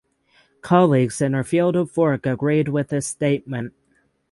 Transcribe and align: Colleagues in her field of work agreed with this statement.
Colleagues 0.61 1.21
in 1.21 1.33
her 1.33 1.43
field 1.43 1.75
of 1.75 1.95
work 1.95 2.25
agreed 2.25 2.69
with 2.69 2.87
this 2.89 3.05
statement. 3.05 3.71